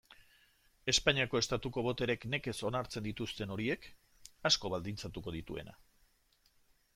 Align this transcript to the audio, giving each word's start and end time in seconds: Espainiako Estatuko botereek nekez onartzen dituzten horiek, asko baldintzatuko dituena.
Espainiako 0.93 1.41
Estatuko 1.41 1.83
botereek 1.87 2.25
nekez 2.35 2.55
onartzen 2.69 3.05
dituzten 3.09 3.53
horiek, 3.57 3.87
asko 4.51 4.73
baldintzatuko 4.77 5.35
dituena. 5.39 5.77